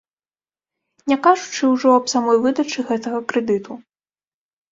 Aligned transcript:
Не 1.11 1.17
кажучы 1.25 1.63
ўжо 1.73 1.87
аб 1.97 2.05
самой 2.15 2.37
выдачы 2.45 2.79
гэтага 2.89 3.19
крэдыту. 3.33 3.73